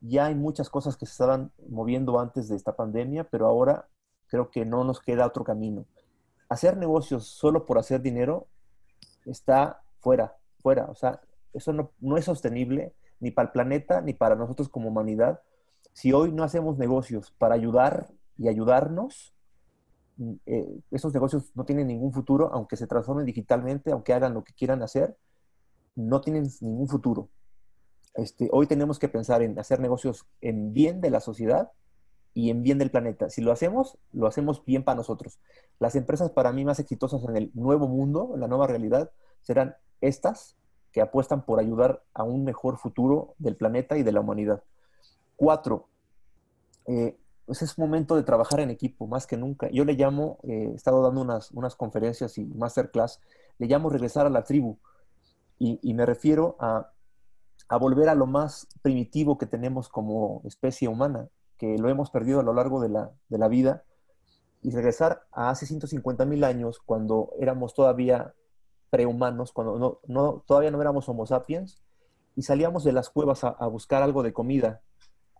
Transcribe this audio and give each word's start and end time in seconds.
Ya 0.00 0.26
hay 0.26 0.34
muchas 0.34 0.70
cosas 0.70 0.96
que 0.96 1.06
se 1.06 1.12
estaban 1.12 1.52
moviendo 1.68 2.18
antes 2.20 2.48
de 2.48 2.56
esta 2.56 2.76
pandemia, 2.76 3.24
pero 3.24 3.46
ahora 3.46 3.88
creo 4.28 4.50
que 4.50 4.64
no 4.64 4.84
nos 4.84 5.00
queda 5.00 5.26
otro 5.26 5.44
camino. 5.44 5.86
Hacer 6.48 6.76
negocios 6.76 7.26
solo 7.26 7.66
por 7.66 7.78
hacer 7.78 8.00
dinero 8.00 8.46
está 9.26 9.82
fuera, 10.00 10.36
fuera. 10.60 10.86
O 10.86 10.94
sea, 10.94 11.20
eso 11.52 11.72
no, 11.72 11.90
no 12.00 12.16
es 12.16 12.24
sostenible 12.24 12.94
ni 13.20 13.30
para 13.30 13.46
el 13.46 13.52
planeta 13.52 14.00
ni 14.00 14.14
para 14.14 14.36
nosotros 14.36 14.68
como 14.68 14.88
humanidad. 14.88 15.40
Si 15.92 16.12
hoy 16.12 16.32
no 16.32 16.44
hacemos 16.44 16.78
negocios 16.78 17.34
para 17.38 17.54
ayudar 17.54 18.08
y 18.36 18.48
ayudarnos, 18.48 19.34
mm, 20.16 20.32
eh, 20.46 20.80
esos 20.90 21.12
negocios 21.12 21.50
no 21.54 21.64
tienen 21.64 21.88
ningún 21.88 22.12
futuro, 22.12 22.50
aunque 22.52 22.76
se 22.76 22.86
transformen 22.86 23.26
digitalmente, 23.26 23.90
aunque 23.90 24.14
hagan 24.14 24.34
lo 24.34 24.44
que 24.44 24.54
quieran 24.54 24.82
hacer, 24.82 25.16
no 25.96 26.20
tienen 26.20 26.48
ningún 26.60 26.88
futuro. 26.88 27.28
Este, 28.18 28.48
hoy 28.50 28.66
tenemos 28.66 28.98
que 28.98 29.08
pensar 29.08 29.42
en 29.42 29.56
hacer 29.60 29.78
negocios 29.78 30.26
en 30.40 30.74
bien 30.74 31.00
de 31.00 31.08
la 31.08 31.20
sociedad 31.20 31.70
y 32.34 32.50
en 32.50 32.64
bien 32.64 32.78
del 32.78 32.90
planeta. 32.90 33.30
Si 33.30 33.40
lo 33.40 33.52
hacemos, 33.52 33.96
lo 34.12 34.26
hacemos 34.26 34.64
bien 34.64 34.82
para 34.82 34.96
nosotros. 34.96 35.38
Las 35.78 35.94
empresas 35.94 36.32
para 36.32 36.50
mí 36.50 36.64
más 36.64 36.80
exitosas 36.80 37.22
en 37.28 37.36
el 37.36 37.52
nuevo 37.54 37.86
mundo, 37.86 38.32
en 38.34 38.40
la 38.40 38.48
nueva 38.48 38.66
realidad, 38.66 39.12
serán 39.40 39.76
estas 40.00 40.56
que 40.90 41.00
apuestan 41.00 41.44
por 41.44 41.60
ayudar 41.60 42.02
a 42.12 42.24
un 42.24 42.42
mejor 42.42 42.78
futuro 42.78 43.36
del 43.38 43.54
planeta 43.54 43.96
y 43.96 44.02
de 44.02 44.10
la 44.10 44.18
humanidad. 44.18 44.64
Cuatro, 45.36 45.86
eh, 46.86 47.16
pues 47.46 47.62
es 47.62 47.78
momento 47.78 48.16
de 48.16 48.24
trabajar 48.24 48.58
en 48.58 48.70
equipo, 48.70 49.06
más 49.06 49.28
que 49.28 49.36
nunca. 49.36 49.70
Yo 49.70 49.84
le 49.84 49.92
llamo, 49.92 50.38
eh, 50.42 50.70
he 50.72 50.74
estado 50.74 51.02
dando 51.02 51.20
unas, 51.20 51.52
unas 51.52 51.76
conferencias 51.76 52.36
y 52.36 52.44
masterclass, 52.46 53.20
le 53.58 53.68
llamo 53.68 53.90
regresar 53.90 54.26
a 54.26 54.30
la 54.30 54.42
tribu. 54.42 54.76
Y, 55.60 55.78
y 55.82 55.94
me 55.94 56.04
refiero 56.04 56.56
a, 56.58 56.90
a, 57.68 57.76
volver 57.76 58.08
a 58.08 58.14
lo 58.14 58.26
más 58.26 58.68
primitivo 58.82 59.38
que 59.38 59.46
tenemos 59.46 59.88
como 59.88 60.42
especie 60.44 60.88
humana, 60.88 61.28
que 61.56 61.78
lo 61.78 61.88
hemos 61.88 62.10
perdido 62.10 62.40
a 62.40 62.42
lo 62.42 62.54
largo 62.54 62.80
de 62.80 62.88
la, 62.88 63.10
de 63.28 63.38
la 63.38 63.48
vida, 63.48 63.84
y 64.62 64.70
regresar 64.70 65.22
a 65.32 65.50
hace 65.50 65.66
150 65.66 66.24
mil 66.24 66.44
años, 66.44 66.80
cuando 66.84 67.30
éramos 67.38 67.74
todavía 67.74 68.34
prehumanos, 68.90 69.52
cuando 69.52 69.78
no, 69.78 70.00
no, 70.06 70.42
todavía 70.46 70.70
no 70.70 70.80
éramos 70.80 71.08
homo 71.08 71.26
sapiens, 71.26 71.80
y 72.34 72.42
salíamos 72.42 72.84
de 72.84 72.92
las 72.92 73.10
cuevas 73.10 73.42
a, 73.44 73.66
buscar 73.66 74.02
algo 74.02 74.22
de 74.22 74.32
comida, 74.32 74.80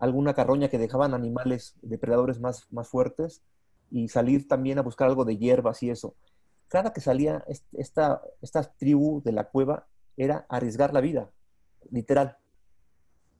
alguna 0.01 0.35
carroña 0.35 0.69
que 0.69 0.79
dejaban 0.79 1.15
animales 1.15 1.77
depredadores 1.83 2.41
más, 2.41 2.67
más 2.73 2.89
fuertes, 2.89 3.43
y 3.91 4.09
salir 4.09 4.49
también 4.49 4.79
a 4.79 4.83
buscar 4.83 5.09
algo 5.09 5.25
de 5.25 5.37
hierbas 5.37 5.83
y 5.83 5.91
eso. 5.91 6.15
Cada 6.69 6.93
que 6.93 7.01
salía 7.01 7.45
esta, 7.73 8.21
esta 8.43 8.63
tribu 8.65 9.23
de 9.23 9.33
la 9.33 9.45
cueva 9.45 9.87
era 10.17 10.45
arriesgar 10.49 10.93
la 10.93 11.01
vida, 11.01 11.31
literal. 11.91 12.37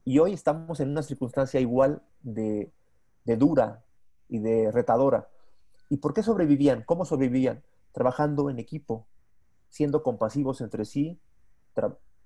Y 0.05 0.19
hoy 0.19 0.33
estamos 0.33 0.81
en 0.81 0.91
una 0.91 1.03
circunstancia 1.03 1.61
igual 1.61 2.03
de, 2.23 2.73
de 3.25 3.37
dura 3.37 3.85
y 4.29 4.39
de 4.39 4.71
retadora. 4.73 5.29
¿Y 5.89 5.99
por 5.99 6.15
qué 6.15 6.23
sobrevivían? 6.23 6.83
¿Cómo 6.85 7.05
sobrevivían? 7.05 7.63
Trabajando 7.93 8.51
en 8.51 8.59
equipo, 8.59 9.07
siendo 9.69 10.03
compasivos 10.03 10.61
entre 10.61 10.85
sí, 10.85 11.19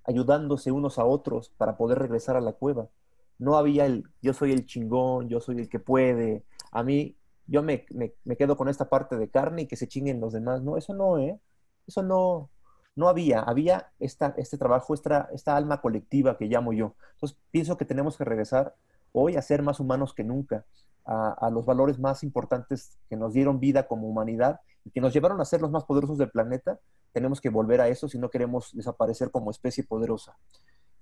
ayudándose 0.05 0.71
unos 0.71 0.99
a 0.99 1.05
otros 1.05 1.49
para 1.57 1.77
poder 1.77 1.99
regresar 1.99 2.35
a 2.35 2.41
la 2.41 2.53
cueva. 2.53 2.89
No 3.37 3.57
había 3.57 3.85
el 3.85 4.05
yo 4.21 4.33
soy 4.33 4.51
el 4.51 4.65
chingón, 4.65 5.29
yo 5.29 5.39
soy 5.39 5.59
el 5.59 5.69
que 5.69 5.79
puede, 5.79 6.45
a 6.71 6.83
mí 6.83 7.17
yo 7.47 7.61
me, 7.63 7.85
me, 7.91 8.13
me 8.23 8.37
quedo 8.37 8.55
con 8.55 8.69
esta 8.69 8.89
parte 8.89 9.17
de 9.17 9.29
carne 9.29 9.63
y 9.63 9.67
que 9.67 9.75
se 9.75 9.87
chinguen 9.87 10.21
los 10.21 10.33
demás. 10.33 10.61
No, 10.61 10.77
eso 10.77 10.93
no, 10.93 11.19
¿eh? 11.19 11.39
Eso 11.87 12.03
no, 12.03 12.49
no 12.95 13.09
había. 13.09 13.41
Había 13.41 13.91
esta, 13.99 14.33
este 14.37 14.57
trabajo, 14.57 14.93
esta, 14.93 15.29
esta 15.33 15.55
alma 15.55 15.81
colectiva 15.81 16.37
que 16.37 16.45
llamo 16.45 16.73
yo. 16.73 16.95
Entonces 17.13 17.37
pienso 17.51 17.77
que 17.77 17.85
tenemos 17.85 18.17
que 18.17 18.25
regresar 18.25 18.75
hoy 19.11 19.35
a 19.35 19.41
ser 19.41 19.61
más 19.61 19.79
humanos 19.79 20.13
que 20.13 20.23
nunca, 20.23 20.65
a, 21.05 21.49
los 21.51 21.65
valores 21.65 21.99
más 21.99 22.23
importantes 22.23 22.97
que 23.09 23.17
nos 23.17 23.33
dieron 23.33 23.59
vida 23.59 23.87
como 23.87 24.07
humanidad 24.07 24.61
y 24.85 24.91
que 24.91 25.01
nos 25.01 25.13
llevaron 25.13 25.41
a 25.41 25.45
ser 25.45 25.61
los 25.61 25.69
más 25.69 25.83
poderosos 25.83 26.17
del 26.17 26.31
planeta 26.31 26.79
tenemos 27.13 27.39
que 27.39 27.49
volver 27.49 27.79
a 27.79 27.87
eso 27.87 28.09
si 28.09 28.17
no 28.17 28.29
queremos 28.29 28.71
desaparecer 28.73 29.31
como 29.31 29.51
especie 29.51 29.83
poderosa. 29.83 30.35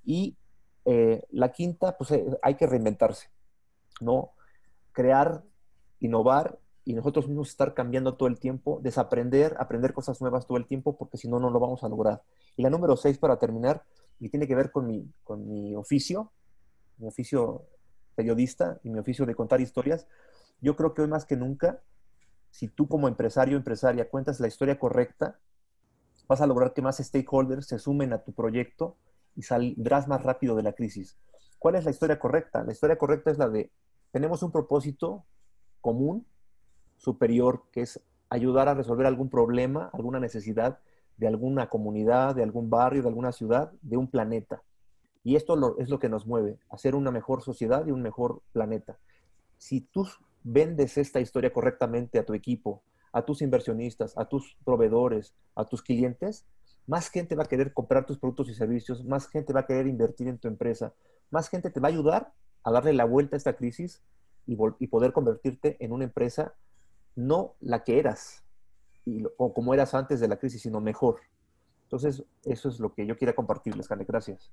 Y 0.04 0.38
eh, 0.86 1.24
la 1.32 1.52
quinta, 1.52 1.98
pues 1.98 2.12
eh, 2.12 2.26
hay 2.42 2.56
que 2.56 2.68
reinventarse, 2.68 3.30
¿no? 4.02 4.32
Crear, 4.92 5.44
innovar 6.00 6.60
y 6.84 6.94
nosotros 6.94 7.28
mismos 7.28 7.50
estar 7.50 7.74
cambiando 7.74 8.16
todo 8.16 8.28
el 8.28 8.40
tiempo, 8.40 8.80
desaprender, 8.82 9.56
aprender 9.60 9.94
cosas 9.94 10.20
nuevas 10.22 10.48
todo 10.48 10.58
el 10.58 10.66
tiempo, 10.66 10.98
porque 10.98 11.18
si 11.18 11.28
no, 11.28 11.40
no 11.40 11.50
lo 11.50 11.60
vamos 11.60 11.84
a 11.84 11.90
lograr. 11.90 12.24
Y 12.56 12.64
la 12.64 12.70
número 12.70 12.98
seis, 12.98 13.18
para 13.18 13.38
terminar, 13.38 13.84
y 14.20 14.30
tiene 14.30 14.48
que 14.48 14.56
ver 14.56 14.72
con 14.72 14.88
mi, 14.88 15.12
con 15.24 15.48
mi 15.48 15.76
oficio, 15.76 16.32
mi 16.98 17.08
oficio 17.08 17.66
periodista 18.16 18.80
y 18.84 18.90
mi 18.90 19.00
oficio 19.00 19.26
de 19.26 19.36
contar 19.36 19.62
historias, 19.62 20.08
yo 20.60 20.76
creo 20.76 20.94
que 20.94 21.02
hoy 21.02 21.08
más 21.08 21.26
que 21.26 21.36
nunca, 21.36 21.82
si 22.52 22.68
tú 22.68 22.88
como 22.88 23.08
empresario 23.08 23.56
o 23.56 23.60
empresaria 23.60 24.10
cuentas 24.10 24.40
la 24.40 24.48
historia 24.48 24.78
correcta, 24.78 25.40
vas 26.28 26.42
a 26.42 26.48
lograr 26.48 26.74
que 26.74 26.82
más 26.82 26.98
stakeholders 26.98 27.68
se 27.68 27.80
sumen 27.80 28.14
a 28.14 28.24
tu 28.24 28.34
proyecto 28.34 28.98
y 29.36 29.44
saldrás 29.44 30.08
más 30.08 30.24
rápido 30.24 30.56
de 30.56 30.64
la 30.64 30.74
crisis. 30.74 31.18
¿Cuál 31.58 31.76
es 31.76 31.86
la 31.86 31.92
historia 31.92 32.20
correcta? 32.20 32.64
La 32.64 32.72
historia 32.72 32.98
correcta 32.98 33.32
es 33.32 33.38
la 33.38 33.50
de, 33.50 33.72
tenemos 34.12 34.44
un 34.44 34.52
propósito 34.52 35.26
común, 35.80 36.26
superior, 37.02 37.64
que 37.72 37.82
es 37.82 38.00
ayudar 38.30 38.70
a 38.70 38.76
resolver 38.76 39.08
algún 39.08 39.30
problema, 39.30 39.90
alguna 39.92 40.20
necesidad 40.20 40.80
de 41.18 41.28
alguna 41.28 41.68
comunidad, 41.68 42.36
de 42.36 42.44
algún 42.44 42.70
barrio, 42.70 43.02
de 43.02 43.10
alguna 43.10 43.32
ciudad, 43.32 43.72
de 43.82 43.98
un 43.98 44.08
planeta. 44.08 44.64
Y 45.24 45.36
esto 45.36 45.78
es 45.78 45.90
lo 45.90 46.00
que 46.00 46.10
nos 46.10 46.26
mueve, 46.26 46.58
hacer 46.70 46.96
una 46.96 47.12
mejor 47.12 47.42
sociedad 47.42 47.86
y 47.86 47.92
un 47.92 48.02
mejor 48.02 48.42
planeta. 48.54 48.98
Si 49.58 49.82
tú 49.82 50.08
vendes 50.44 50.98
esta 50.98 51.20
historia 51.20 51.54
correctamente 51.54 52.18
a 52.18 52.26
tu 52.26 52.34
equipo, 52.34 52.82
a 53.12 53.24
tus 53.24 53.42
inversionistas, 53.42 54.18
a 54.18 54.26
tus 54.26 54.58
proveedores, 54.64 55.36
a 55.56 55.66
tus 55.66 55.82
clientes, 55.82 56.46
más 56.88 57.10
gente 57.10 57.36
va 57.36 57.44
a 57.44 57.48
querer 57.48 57.74
comprar 57.74 58.06
tus 58.06 58.18
productos 58.18 58.50
y 58.50 58.56
servicios, 58.56 59.04
más 59.06 59.28
gente 59.28 59.54
va 59.54 59.62
a 59.62 59.66
querer 59.66 59.88
invertir 59.88 60.28
en 60.28 60.40
tu 60.40 60.48
empresa, 60.48 60.94
más 61.30 61.50
gente 61.50 61.70
te 61.70 61.80
va 61.80 61.90
a 61.90 61.92
ayudar 61.92 62.34
a 62.64 62.72
darle 62.72 62.94
la 62.94 63.06
vuelta 63.06 63.36
a 63.36 63.38
esta 63.38 63.54
crisis 63.54 64.02
y 64.48 64.88
poder 64.88 65.14
convertirte 65.14 65.78
en 65.80 65.92
una 65.92 66.06
empresa 66.06 66.56
no 67.28 67.56
la 67.62 67.84
que 67.84 68.00
eras 68.00 68.44
o 69.38 69.54
como 69.54 69.74
eras 69.74 69.94
antes 69.94 70.20
de 70.20 70.28
la 70.28 70.38
crisis, 70.38 70.62
sino 70.62 70.80
mejor. 70.80 71.18
Entonces, 71.84 72.24
eso 72.44 72.70
es 72.70 72.80
lo 72.80 72.94
que 72.94 73.06
yo 73.06 73.18
quería 73.18 73.36
compartirles, 73.36 73.88
Cane. 73.88 74.06
Gracias. 74.08 74.52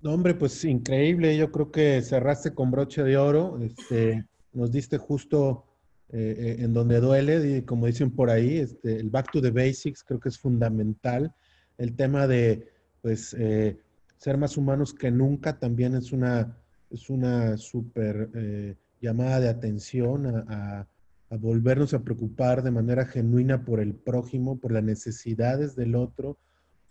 No, 0.00 0.12
hombre, 0.12 0.34
pues 0.34 0.64
increíble. 0.64 1.36
Yo 1.36 1.50
creo 1.50 1.70
que 1.70 2.02
cerraste 2.02 2.54
con 2.54 2.70
broche 2.70 3.02
de 3.02 3.16
oro. 3.16 3.58
Este, 3.60 4.26
nos 4.52 4.70
diste 4.70 4.98
justo 4.98 5.64
eh, 6.10 6.36
eh, 6.38 6.56
en 6.60 6.72
donde 6.72 7.00
duele, 7.00 7.58
y 7.58 7.62
como 7.62 7.86
dicen 7.86 8.10
por 8.12 8.30
ahí, 8.30 8.58
este, 8.58 9.00
el 9.00 9.10
back 9.10 9.32
to 9.32 9.40
the 9.40 9.50
basics 9.50 10.04
creo 10.04 10.20
que 10.20 10.28
es 10.28 10.38
fundamental. 10.38 11.34
El 11.78 11.96
tema 11.96 12.26
de, 12.26 12.68
pues, 13.02 13.34
eh, 13.38 13.78
ser 14.18 14.38
más 14.38 14.56
humanos 14.56 14.94
que 14.94 15.10
nunca 15.10 15.58
también 15.58 15.94
es 15.96 16.12
una, 16.12 16.56
es 16.90 17.10
una 17.10 17.56
súper 17.56 18.76
llamada 19.00 19.40
de 19.40 19.48
atención 19.48 20.26
a, 20.26 20.44
a, 20.48 20.86
volvernos 21.30 21.92
a 21.94 22.04
preocupar 22.04 22.62
de 22.62 22.70
manera 22.70 23.04
genuina 23.06 23.64
por 23.64 23.80
el 23.80 23.94
prójimo, 23.94 24.58
por 24.58 24.72
las 24.72 24.84
necesidades 24.84 25.74
del 25.74 25.96
otro, 25.96 26.38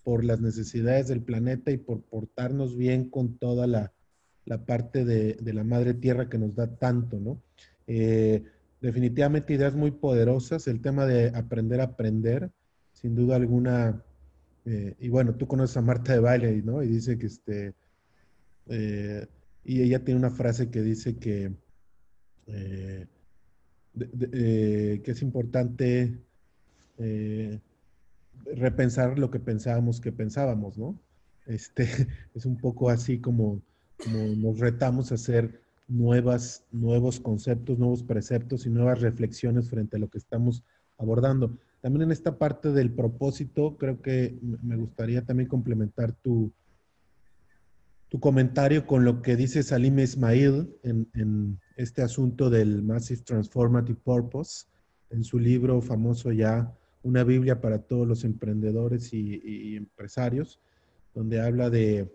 por 0.04 0.24
las 0.24 0.42
necesidades 0.42 1.08
del 1.08 1.22
planeta 1.22 1.72
y 1.72 1.78
por 1.78 2.02
portarnos 2.02 2.78
bien 2.78 3.10
con 3.10 3.38
toda 3.38 3.66
la, 3.66 3.94
la 4.46 4.66
parte 4.66 5.06
de, 5.06 5.34
de, 5.34 5.54
la 5.54 5.64
madre 5.64 5.94
tierra 5.94 6.30
que 6.30 6.38
nos 6.38 6.56
da 6.56 6.68
tanto, 6.68 7.20
¿no? 7.20 7.42
Eh, 7.88 8.44
definitivamente 8.82 9.54
ideas 9.54 9.76
muy 9.76 9.92
poderosas. 9.92 10.68
El 10.68 10.82
tema 10.82 11.06
de 11.06 11.30
aprender 11.30 11.82
a 11.82 11.86
aprender, 11.86 12.52
sin 12.94 13.16
duda 13.16 13.36
alguna. 13.36 14.04
Eh, 14.66 14.96
y 15.00 15.10
bueno, 15.10 15.36
tú 15.36 15.48
conoces 15.48 15.78
a 15.78 15.82
Marta 15.82 16.14
de 16.14 16.20
Baile, 16.20 16.62
¿no? 16.62 16.84
Y 16.84 16.88
dice 16.88 17.18
que 17.18 17.28
este. 17.28 17.74
Eh, 18.68 19.28
y 19.64 19.82
ella 19.82 20.04
tiene 20.04 20.20
una 20.20 20.32
frase 20.32 20.70
que 20.70 20.82
dice 20.82 21.18
que. 21.18 21.52
Que 23.96 25.04
es 25.06 25.22
importante 25.22 26.18
repensar 28.54 29.18
lo 29.18 29.32
que 29.32 29.40
pensábamos 29.40 30.00
que 30.00 30.12
pensábamos, 30.12 30.78
¿no? 30.78 30.98
Este, 31.46 31.84
es 32.36 32.46
un 32.46 32.58
poco 32.58 32.90
así 32.90 33.20
como, 33.20 33.62
como 34.04 34.36
nos 34.36 34.60
retamos 34.60 35.12
a 35.12 35.16
hacer 35.16 35.62
nuevas, 35.88 36.64
nuevos 36.72 37.20
conceptos, 37.20 37.78
nuevos 37.78 38.04
preceptos 38.04 38.66
y 38.66 38.70
nuevas 38.70 39.02
reflexiones 39.02 39.70
frente 39.70 39.98
a 39.98 40.00
lo 40.00 40.10
que 40.10 40.18
estamos 40.18 40.64
abordando. 40.98 41.58
También 41.82 42.04
en 42.04 42.12
esta 42.12 42.38
parte 42.38 42.72
del 42.72 42.92
propósito, 42.92 43.78
creo 43.78 44.02
que 44.02 44.38
me 44.42 44.76
gustaría 44.76 45.22
también 45.24 45.48
complementar 45.48 46.14
tu, 46.14 46.52
tu 48.16 48.22
comentario 48.22 48.88
con 48.88 49.04
lo 49.04 49.22
que 49.22 49.36
dice 49.36 49.62
Salim 49.62 50.00
Ismail 50.00 50.74
en, 50.84 51.60
este 51.76 52.02
asunto 52.02 52.50
del 52.50 52.82
Massive 52.82 53.24
Transformative 53.24 54.00
Purpose, 54.02 54.68
en 55.10 55.26
su 55.26 55.38
libro 55.38 55.82
famoso 55.82 56.32
ya, 56.32 56.74
Una 57.04 57.26
Biblia 57.26 57.60
para 57.60 57.80
todos 57.80 58.08
los 58.08 58.24
emprendedores 58.24 59.12
y, 59.12 59.76
empresarios, 59.76 60.62
donde 61.14 61.42
habla 61.42 61.70
de 61.70 62.10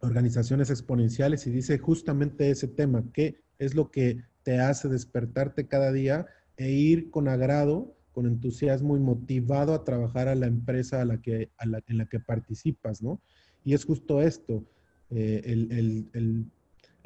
organizaciones 0.00 0.70
exponenciales 0.70 1.46
y 1.46 1.50
dice 1.50 1.76
justamente 1.76 2.50
ese 2.50 2.66
tema, 2.66 3.04
qué 3.12 3.38
es 3.58 3.74
lo 3.74 3.90
que 3.90 4.24
te 4.44 4.60
hace 4.60 4.88
despertarte 4.88 5.66
cada 5.66 5.92
día 5.92 6.26
e 6.56 6.70
ir 6.70 7.10
con 7.10 7.28
agrado, 7.28 7.94
con 8.12 8.24
entusiasmo 8.24 8.96
y 8.96 9.00
motivado 9.00 9.74
a 9.74 9.84
trabajar 9.84 10.26
a 10.26 10.34
la 10.34 10.46
empresa 10.46 11.02
a 11.02 11.04
la 11.04 11.20
que, 11.20 11.50
en 11.60 11.98
la 11.98 12.06
que 12.06 12.18
participas, 12.18 13.02
¿no? 13.02 13.20
Y 13.62 13.74
es 13.74 13.84
justo 13.84 14.22
esto, 14.22 14.64
eh, 15.10 15.42
el, 15.44 16.46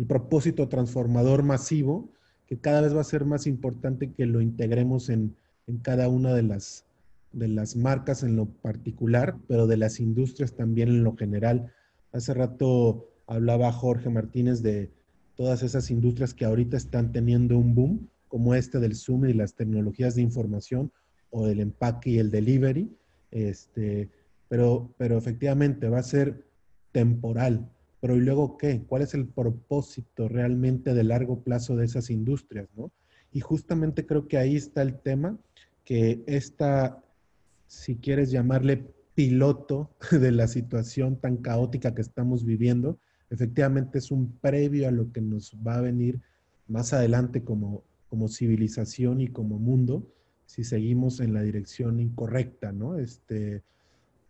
propósito 0.08 0.68
transformador 0.68 1.44
masivo, 1.44 2.10
que 2.46 2.58
cada 2.58 2.80
vez 2.80 2.94
va 2.94 3.02
a 3.02 3.04
ser 3.04 3.24
más 3.24 3.46
importante 3.46 4.12
que 4.12 4.26
lo 4.26 4.40
integremos 4.40 5.08
en, 5.08 5.36
en 5.68 5.78
cada 5.78 6.08
una 6.08 6.34
de 6.34 6.42
las, 6.42 6.86
de 7.32 7.46
las 7.46 7.76
marcas 7.76 8.24
en 8.24 8.34
lo 8.34 8.46
particular, 8.46 9.36
pero 9.46 9.68
de 9.68 9.76
las 9.76 10.00
industrias 10.00 10.54
también 10.54 10.88
en 10.88 11.04
lo 11.04 11.16
general. 11.16 11.72
Hace 12.12 12.34
rato 12.34 13.08
hablaba 13.26 13.70
Jorge 13.70 14.10
Martínez 14.10 14.60
de 14.62 14.90
todas 15.36 15.62
esas 15.62 15.90
industrias 15.90 16.34
que 16.34 16.44
ahorita 16.44 16.76
están 16.76 17.12
teniendo 17.12 17.58
un 17.58 17.74
boom, 17.74 18.08
como 18.28 18.54
este 18.54 18.80
del 18.80 18.96
Zoom 18.96 19.26
y 19.26 19.34
las 19.34 19.54
tecnologías 19.54 20.14
de 20.14 20.22
información 20.22 20.90
o 21.30 21.46
del 21.46 21.60
empaque 21.60 22.10
y 22.10 22.18
el 22.18 22.30
delivery. 22.30 22.96
Este, 23.30 24.10
pero, 24.48 24.94
pero 24.98 25.16
efectivamente 25.16 25.88
va 25.88 25.98
a 25.98 26.02
ser 26.02 26.46
temporal. 26.92 27.70
Pero 28.02 28.16
¿y 28.16 28.20
luego 28.20 28.58
qué? 28.58 28.82
¿Cuál 28.84 29.02
es 29.02 29.14
el 29.14 29.28
propósito 29.28 30.28
realmente 30.28 30.92
de 30.92 31.04
largo 31.04 31.44
plazo 31.44 31.76
de 31.76 31.84
esas 31.84 32.10
industrias? 32.10 32.68
¿no? 32.76 32.90
Y 33.32 33.38
justamente 33.38 34.04
creo 34.06 34.26
que 34.26 34.38
ahí 34.38 34.56
está 34.56 34.82
el 34.82 34.98
tema, 34.98 35.38
que 35.84 36.24
esta, 36.26 37.00
si 37.68 37.94
quieres 37.94 38.32
llamarle 38.32 38.84
piloto 39.14 39.88
de 40.10 40.32
la 40.32 40.48
situación 40.48 41.14
tan 41.14 41.36
caótica 41.36 41.94
que 41.94 42.02
estamos 42.02 42.44
viviendo, 42.44 42.98
efectivamente 43.30 43.98
es 43.98 44.10
un 44.10 44.32
previo 44.32 44.88
a 44.88 44.90
lo 44.90 45.12
que 45.12 45.20
nos 45.20 45.56
va 45.64 45.76
a 45.76 45.82
venir 45.82 46.20
más 46.66 46.92
adelante 46.92 47.44
como, 47.44 47.84
como 48.08 48.26
civilización 48.26 49.20
y 49.20 49.28
como 49.28 49.60
mundo 49.60 50.08
si 50.46 50.64
seguimos 50.64 51.20
en 51.20 51.34
la 51.34 51.42
dirección 51.42 52.00
incorrecta, 52.00 52.72
¿no? 52.72 52.98
Este, 52.98 53.62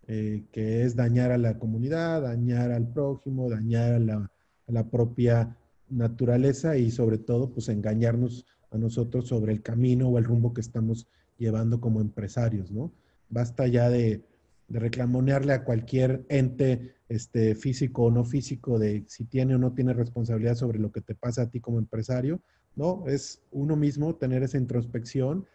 eh, 0.08 0.44
que 0.52 0.82
es 0.82 0.96
dañar 0.96 1.30
a 1.30 1.38
la 1.38 1.58
comunidad, 1.58 2.22
dañar 2.22 2.72
al 2.72 2.88
prójimo, 2.88 3.48
dañar 3.48 3.94
a 3.94 3.98
la, 3.98 4.30
a 4.74 4.90
propia 4.90 5.56
naturaleza 5.88 6.76
y 6.76 6.90
sobre 6.90 7.18
todo, 7.18 7.50
pues 7.50 7.68
engañarnos 7.68 8.46
a 8.70 8.78
nosotros 8.78 9.28
sobre 9.28 9.52
el 9.52 9.62
camino 9.62 10.08
o 10.08 10.18
el 10.18 10.24
rumbo 10.24 10.54
que 10.54 10.60
estamos 10.60 11.06
llevando 11.38 11.80
como 11.80 12.00
empresarios, 12.00 12.70
¿no? 12.70 12.92
Basta 13.28 13.66
ya 13.66 13.88
de, 13.90 14.22
de 14.68 14.78
reclamonearle 14.78 15.52
a 15.52 15.64
cualquier 15.64 16.24
ente 16.30 16.94
este, 17.08 17.54
físico 17.54 18.04
o 18.04 18.10
no 18.10 18.24
físico 18.24 18.78
de 18.78 19.04
si 19.06 19.24
tiene 19.24 19.54
o 19.54 19.58
no 19.58 19.74
tiene 19.74 19.92
responsabilidad 19.92 20.54
sobre 20.54 20.78
lo 20.78 20.90
que 20.90 21.02
te 21.02 21.14
pasa 21.14 21.42
a 21.42 21.50
ti 21.50 21.60
como 21.60 21.78
empresario. 21.78 22.40
No, 22.74 23.04
es 23.06 23.42
uno 23.50 23.76
mismo 23.76 24.14
tener 24.14 24.42
esa 24.42 24.56
introspección, 24.56 25.46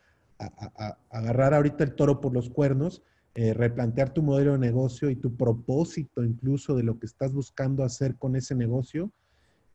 agarrar 1.09 1.55
ahorita 1.55 1.83
el 1.83 1.95
toro 1.95 2.21
por 2.21 2.31
los 2.31 2.51
cuernos, 2.51 3.01
eh, 3.39 3.54
replantear 3.54 4.13
tu 4.13 4.24
modelo 4.24 4.54
de 4.54 4.60
negocio 4.60 5.10
y 5.10 5.16
tu 5.16 5.36
propósito 5.36 6.24
incluso 6.24 6.75
de 6.75 6.84
lo 6.84 6.98
que 6.98 7.06
estás 7.06 7.31
buscando 7.31 7.84
hacer 7.84 8.16
con 8.16 8.36
ese 8.36 8.56
negocio 8.56 9.12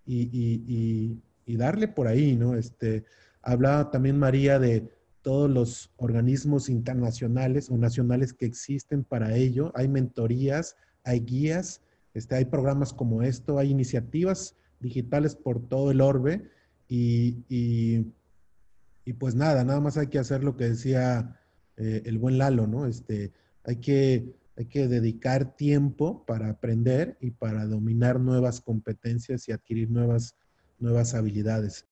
y, 0.05 1.21
y 1.47 1.57
darle 1.57 1.89
por 1.89 2.09
ahí, 2.09 2.37
¿no? 2.37 2.55
Este, 2.57 3.05
hablaba 3.43 3.91
también 3.91 4.19
María 4.19 4.59
de 4.59 4.89
todos 5.23 5.51
los 5.51 5.93
organismos 5.97 6.69
internacionales 6.69 7.71
o 7.71 7.77
nacionales 7.77 8.33
que 8.33 8.47
existen 8.47 9.05
para 9.05 9.37
ello. 9.37 9.73
Hay 9.75 9.89
mentorías, 9.89 10.77
hay 11.05 11.21
guías, 11.21 11.81
este, 12.15 12.35
hay 12.35 12.45
programas 12.45 12.93
como 12.93 13.23
esto, 13.23 13.59
hay 13.59 13.71
iniciativas 13.71 14.57
digitales 14.81 15.37
por 15.37 15.61
todo 15.69 15.91
el 15.91 16.01
orbe 16.01 16.51
y, 16.89 17.45
y, 17.49 19.13
pues 19.19 19.35
nada, 19.35 19.65
nada 19.65 19.81
más 19.81 19.97
hay 19.97 20.09
que 20.09 20.19
hacer 20.19 20.43
lo 20.43 20.57
que 20.57 20.71
decía 20.71 21.41
eh, 21.77 22.03
el 22.05 22.19
buen 22.19 22.39
Lalo, 22.39 22.67
¿no? 22.67 22.87
Este, 22.87 23.33
hay 23.65 23.77
que, 23.77 24.35
hay 24.57 24.67
que 24.67 24.89
dedicar 24.89 25.57
tiempo 25.57 26.25
para 26.27 26.49
aprender 26.49 27.17
y 27.21 27.31
para 27.31 27.67
dominar 27.67 28.21
nuevas 28.21 28.61
competencias 28.61 29.49
y 29.49 29.53
adquirir 29.53 29.91
nuevas, 29.91 30.37
nuevas 30.79 31.15
habilidades. 31.15 31.87